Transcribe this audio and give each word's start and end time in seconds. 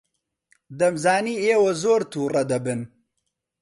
دەمزانی 0.79 1.35
ئێوە 1.45 1.71
زۆر 1.83 2.01
تووڕە 2.11 2.43
دەبن. 2.51 2.79